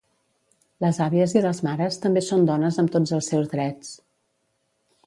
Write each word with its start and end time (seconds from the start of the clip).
Les 0.85 0.99
àvies 1.07 1.35
i 1.35 1.43
les 1.47 1.61
mares 1.67 2.01
també 2.07 2.25
són 2.29 2.49
dones 2.49 2.81
amb 2.85 2.95
tots 2.97 3.15
els 3.19 3.31
seus 3.35 3.53
drets. 3.57 3.95